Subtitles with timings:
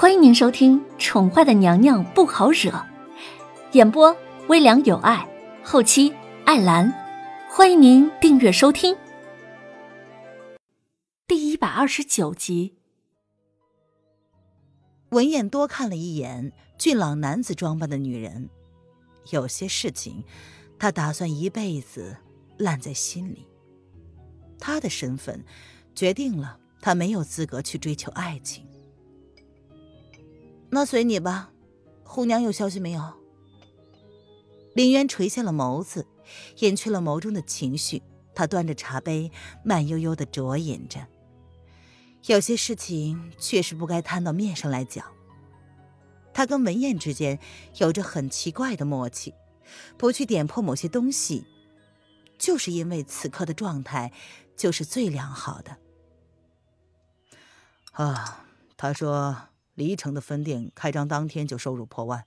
[0.00, 2.70] 欢迎您收听《宠坏的娘娘不好惹》，
[3.72, 5.28] 演播微凉有爱，
[5.64, 6.14] 后期
[6.44, 6.88] 艾兰。
[7.50, 8.96] 欢迎您订阅收听。
[11.26, 12.76] 第一百二十九集，
[15.08, 18.48] 文燕多看了一眼俊朗男子装扮的女人，
[19.32, 20.22] 有些事情，
[20.78, 22.16] 她打算一辈子
[22.56, 23.48] 烂在心里。
[24.60, 25.44] 她的身份
[25.92, 28.64] 决定了她没有资格去追求爱情。
[30.70, 31.50] 那随你吧，
[32.04, 33.14] 红娘有消息没有？
[34.74, 36.06] 林渊垂下了眸子，
[36.58, 38.02] 隐去了眸中的情绪。
[38.34, 39.32] 他端着茶杯，
[39.64, 41.06] 慢悠悠的酌饮着。
[42.26, 45.04] 有些事情确实不该摊到面上来讲。
[46.32, 47.40] 他跟文燕之间
[47.78, 49.34] 有着很奇怪的默契，
[49.96, 51.46] 不去点破某些东西，
[52.38, 54.12] 就是因为此刻的状态
[54.54, 55.78] 就是最良好的。
[57.92, 58.46] 啊，
[58.76, 59.48] 他说。
[59.78, 62.24] 黎城的分店开张当天就收入破万，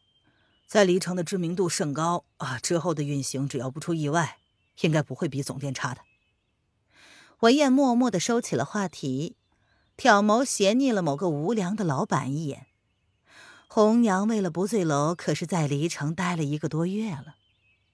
[0.65, 2.57] 在黎城的知名度甚高啊！
[2.57, 4.37] 之后的运行只要不出意外，
[4.79, 5.99] 应该不会比总店差的。
[7.41, 9.35] 文燕默默的收起了话题，
[9.97, 12.67] 挑眸斜睨了某个无良的老板一眼。
[13.67, 17.35] 红娘为了不醉楼，可是在黎城待了一个多月了。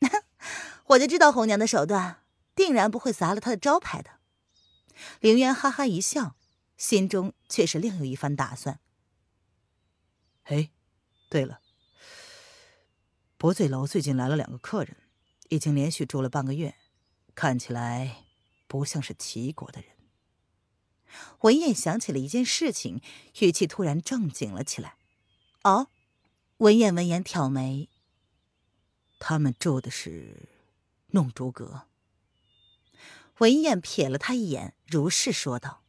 [0.89, 2.17] 我就知道红娘的手段，
[2.53, 4.11] 定然不会砸了她的招牌的。
[5.19, 6.35] 凌渊哈哈一笑，
[6.77, 8.79] 心中却是另有一番打算。
[10.47, 10.69] 哎，
[11.27, 11.59] 对了，
[13.37, 14.95] 博醉楼最近来了两个客人，
[15.49, 16.75] 已经连续住了半个月，
[17.35, 18.23] 看起来
[18.65, 19.89] 不像是齐国的人。
[21.41, 23.01] 文燕想起了一件事情，
[23.41, 24.95] 语气突然正经了起来。
[25.63, 25.87] 哦，
[26.59, 27.89] 文燕闻言挑眉。
[29.19, 30.47] 他们住的是
[31.07, 31.87] 弄竹阁。
[33.39, 35.83] 文燕瞥了他一眼，如是说道。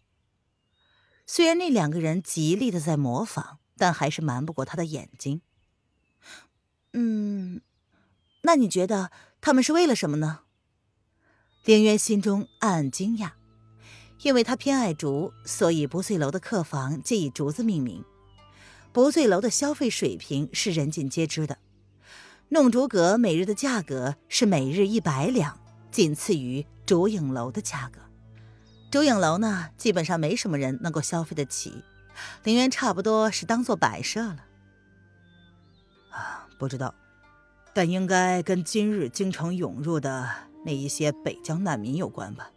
[1.26, 3.60] 虽然那两个人极力的在模仿。
[3.78, 5.40] 但还是瞒不过他的眼睛。
[6.92, 7.60] 嗯，
[8.42, 10.40] 那你觉得他们是为了什么呢？
[11.64, 13.32] 凌渊心中暗暗惊讶，
[14.22, 18.04] 因为他偏爱竹，所以不醉楼的客房皆以竹子命名。
[18.92, 21.58] 不醉楼的消费水平是人尽皆知的，
[22.48, 25.60] 弄竹阁每日的价格是每日一百两，
[25.92, 28.00] 仅次于竹影楼的价格。
[28.90, 31.84] 竹影楼呢，基本上没什么人能够消费得起。
[32.44, 34.44] 林渊差不多是当做摆设了，
[36.10, 36.94] 啊，不知道，
[37.72, 40.28] 但应该跟今日京城涌入的
[40.64, 42.50] 那一些北疆难民有关吧？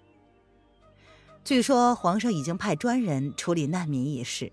[1.44, 4.52] 据说皇上已经派专人处理难民一事，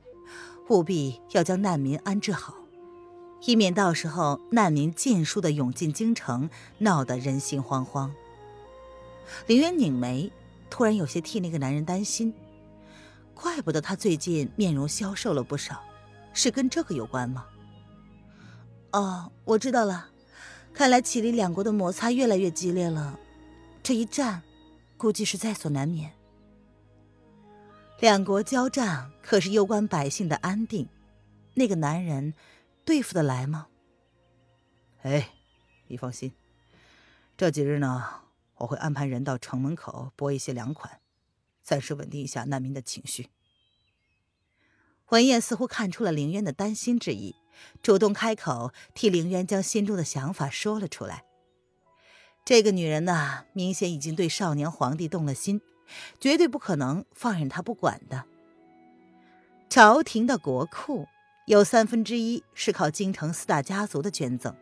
[0.71, 2.55] 务必要将难民安置好，
[3.43, 6.49] 以免到时候难民尽数的涌进京城，
[6.79, 8.11] 闹得人心惶惶。
[9.47, 10.33] 林渊拧眉，
[10.71, 12.35] 突然有些替那个男人担心。
[13.41, 15.81] 怪不得他最近面容消瘦了不少，
[16.35, 17.47] 是跟这个有关吗？
[18.91, 20.09] 哦，我知道了，
[20.75, 23.17] 看来齐黎两国的摩擦越来越激烈了，
[23.81, 24.43] 这一战，
[24.97, 26.13] 估计是在所难免。
[28.01, 30.89] 两国交战可是攸关百姓的安定，
[31.55, 32.35] 那个男人
[32.85, 33.69] 对付得来吗？
[35.03, 35.31] 哎，
[35.87, 36.33] 你放心，
[37.37, 38.05] 这几日呢，
[38.57, 40.99] 我会安排人到城门口拨一些粮款。
[41.69, 43.29] 暂时稳定一下难民的情绪。
[45.11, 47.35] 文燕似乎看出了凌渊的担心之意，
[47.83, 51.25] 主动开口替凌渊将心中的想法说了出来。
[52.43, 55.61] 这个女人呐，明显已经对少年皇帝动了心，
[56.19, 58.25] 绝对不可能放任他不管的。
[59.69, 61.07] 朝廷的国库
[61.47, 64.57] 有三分之一是靠京城四大家族的捐赠。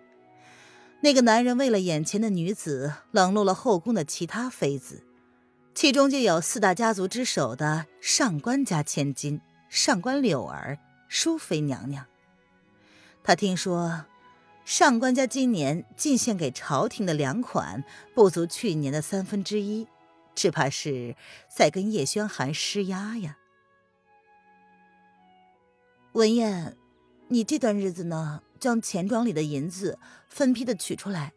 [1.03, 5.05] 那个男人为了眼前的女子，冷落了后宫的其他妃子。
[5.77, 9.39] 其中就有四大家族之首的上官家千金
[9.69, 12.07] 上官柳儿，淑妃娘娘。
[13.23, 14.07] 他听说，
[14.65, 19.87] 上官家今年进献给朝廷的粮款不足去年的三分之一，
[20.35, 21.15] 只怕是
[21.55, 23.37] 在跟叶宣寒施压呀。
[26.13, 26.75] 文燕，
[27.29, 31.35] 你这段日子呢，将钱庄里的银子分批的取出来，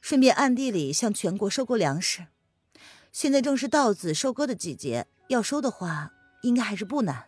[0.00, 2.26] 顺便暗地里向全国收购粮食。
[3.14, 6.10] 现在正是稻子收割的季节，要收的话，
[6.42, 7.26] 应该还是不难。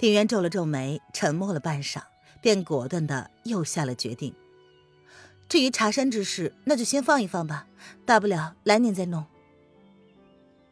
[0.00, 2.02] 林渊皱了皱眉，沉默了半晌，
[2.42, 4.34] 便果断的又下了决定。
[5.48, 7.66] 至于茶山之事，那就先放一放吧，
[8.04, 9.24] 大不了来年再弄。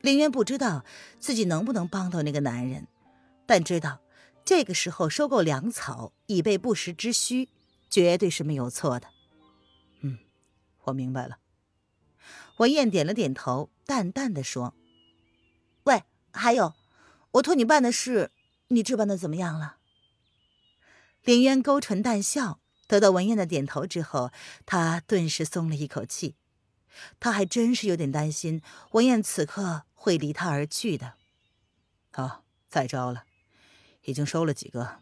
[0.02, 0.84] 林渊不知道
[1.18, 2.86] 自己能不能帮到那个男人，
[3.46, 4.00] 但知道
[4.44, 7.48] 这个时候收购粮草以备不时之需，
[7.88, 9.06] 绝对是没有错的。
[10.02, 10.18] 嗯，
[10.82, 11.38] 我明白了。
[12.56, 14.74] 文燕点了点头，淡淡的说
[15.84, 16.74] ：“喂，还有，
[17.32, 18.30] 我托你办的事，
[18.68, 19.78] 你置办的怎么样了？”
[21.24, 24.30] 林渊勾唇淡笑，得到文燕的点头之后，
[24.66, 26.36] 他顿时松了一口气。
[27.18, 28.62] 他还真是有点担心
[28.92, 31.14] 文燕此刻会离他而去的。
[32.12, 33.24] 好，再招了，
[34.02, 35.00] 已经收了几个。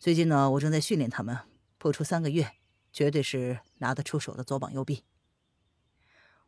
[0.00, 1.40] 最近呢，我正在训练他们，
[1.76, 2.52] 不出三个月，
[2.90, 5.04] 绝对是拿得出手的左膀右臂。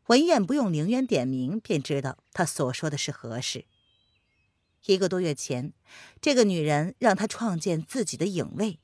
[0.06, 3.64] 文燕不用凌渊点名，便知道他所说的是何事。
[4.86, 5.72] 一个多月前，
[6.20, 8.78] 这个女人让他创建自己的影卫，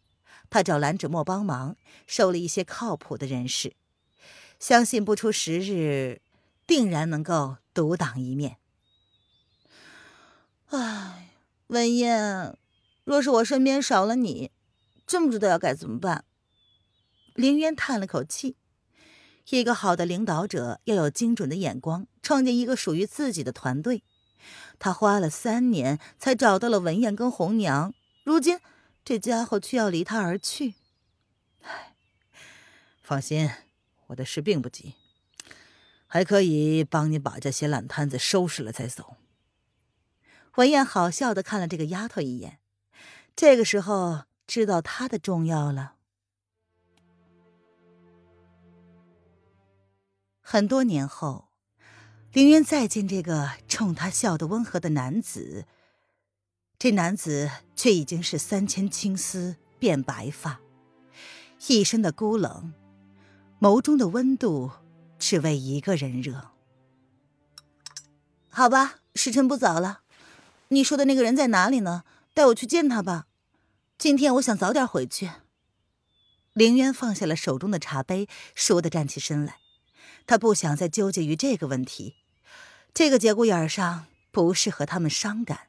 [0.50, 1.76] 他找蓝芷墨帮忙，
[2.08, 3.74] 收了一些靠谱的人士，
[4.58, 6.20] 相信不出十日，
[6.66, 8.56] 定然能够独当一面。
[10.70, 11.28] 唉，
[11.68, 12.56] 文燕，
[13.04, 14.50] 若是我身边少了你，
[15.06, 16.24] 真不知道要该怎么办。
[17.34, 18.56] 凌渊叹了口气。
[19.50, 24.02] 一个好的领导者要有精准的眼光，创建一个属于自己的团队。
[24.78, 27.94] 他花了三年才找到了文燕跟红娘，
[28.24, 28.58] 如今
[29.04, 30.74] 这家伙却要离他而去。
[31.62, 31.94] 唉，
[33.02, 33.50] 放心，
[34.08, 34.94] 我的事并不急，
[36.06, 39.16] 还可以帮你把这些烂摊子收拾了再走。
[40.56, 42.58] 文燕好笑的看了这个丫头一眼，
[43.36, 45.94] 这个时候知道她的重要了。
[50.44, 51.48] 很多年后，
[52.32, 55.64] 凌渊再见这个冲他笑得温和的男子，
[56.78, 60.60] 这男子却已经是三千青丝变白发，
[61.68, 62.74] 一身的孤冷，
[63.60, 64.72] 眸中的温度
[65.18, 66.50] 只为一个人热。
[68.50, 70.02] 好吧，时辰不早了，
[70.68, 72.02] 你说的那个人在哪里呢？
[72.34, 73.26] 带我去见他吧。
[73.96, 75.30] 今天我想早点回去。
[76.52, 79.61] 凌渊放下了手中的茶杯，倏地站起身来。
[80.26, 82.16] 他不想再纠结于这个问题，
[82.94, 85.68] 这个节骨眼上不适合他们伤感。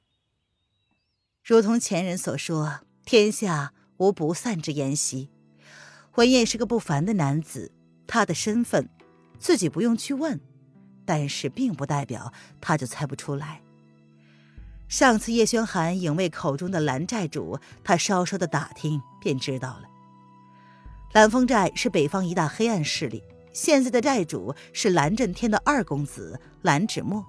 [1.44, 5.30] 如同前人所说，天下无不散之筵席。
[6.16, 7.72] 文彦是个不凡的男子，
[8.08, 8.88] 他的身份
[9.40, 10.40] 自己不用去问，
[11.06, 13.62] 但是并不代表他就猜不出来。
[14.88, 19.90] 上次叶轩寒影卫口中的蓝寨主，他稍稍的打听便知道了。
[21.14, 23.24] 蓝风寨是北方一大黑暗势力。
[23.54, 27.24] 现在的寨主是蓝震天的二公子蓝芷墨，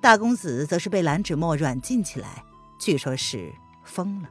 [0.00, 2.44] 大公子则是被蓝芷墨软禁起来，
[2.78, 3.52] 据说是
[3.84, 4.28] 疯了。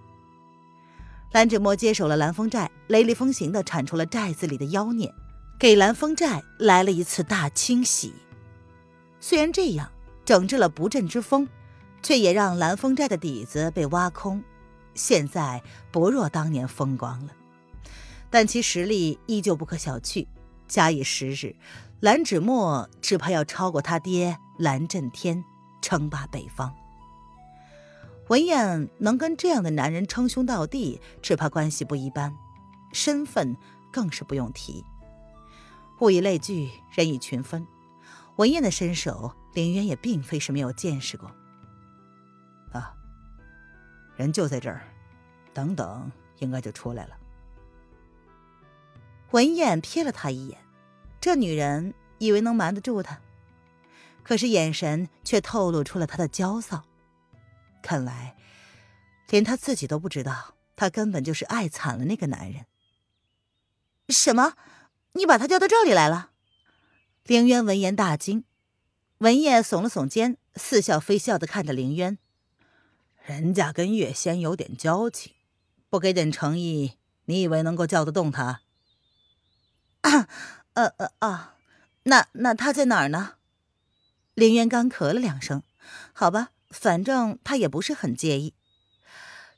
[1.34, 5.14] 蓝芷墨接手了蓝风寨，雷厉风行的铲除了寨子里的妖孽，
[5.60, 8.14] 给蓝风寨来了一次大清洗。
[9.20, 9.92] 虽然这样
[10.26, 11.48] 整治了不振之风，
[12.02, 14.42] 却也让蓝风寨的底子被挖空，
[14.94, 15.62] 现在
[15.92, 17.34] 不若当年风光了。
[18.30, 20.26] 但其实力依旧不可小觑。
[20.72, 21.54] 假以时日，
[22.00, 25.44] 蓝芷墨只怕要超过他爹蓝震天，
[25.82, 26.74] 称霸北方。
[28.30, 32.34] 文燕能跟这样的男人称兄道弟，只怕关系不一般，
[32.94, 33.58] 身份
[33.92, 34.82] 更是不用提。
[36.00, 37.68] 物以类聚，人以群分，
[38.38, 41.30] 文燕的身手，林渊也并非是没有见识过。
[42.72, 42.94] 啊，
[44.16, 44.88] 人就在这儿，
[45.54, 46.10] 等等，
[46.40, 47.18] 应该就出来了。
[49.32, 50.58] 文燕瞥了他一眼，
[51.22, 53.22] 这女人以为能瞒得住他，
[54.24, 56.84] 可是眼神却透露出了她的焦躁。
[57.84, 58.36] 看来，
[59.30, 62.66] 连她自己都不知道，她根本就是爱惨了那个男人。
[64.10, 64.56] 什么？
[65.14, 66.32] 你把他叫到这里来了？
[67.26, 68.46] 凌渊闻言大惊。
[69.20, 72.18] 文燕耸了耸肩，似笑非笑的看着凌渊
[73.24, 75.34] ：“人家跟月仙有点交情，
[75.90, 78.62] 不给点诚意，你以为能够叫得动他？”
[80.02, 80.28] 啊，
[80.74, 81.56] 呃呃啊，
[82.04, 83.34] 那那他在哪儿呢？
[84.34, 85.64] 林渊干咳了两声，
[86.14, 88.54] 好吧，反正他也不是很介意。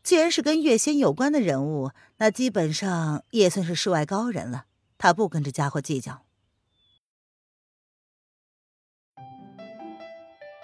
[0.01, 4.65] 既然是跟月仙有关的人物，那基本上也算是世外高人了。
[4.97, 6.25] 他不跟这家伙计较。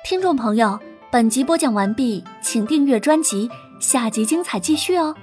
[0.04, 0.80] 听众朋友，
[1.12, 5.16] 本集播讲完毕，请订阅专辑，下集精彩继续哦。